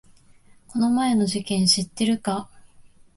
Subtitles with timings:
[0.65, 2.49] この前の事件知ってるか？